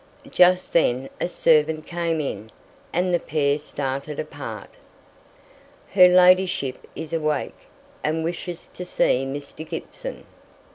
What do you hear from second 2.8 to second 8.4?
and the pair started apart. "Her ladyship is awake, and